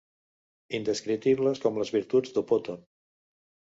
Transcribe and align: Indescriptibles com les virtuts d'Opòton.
Indescriptibles 0.77 1.63
com 1.67 1.77
les 1.81 1.93
virtuts 1.99 2.35
d'Opòton. 2.39 2.85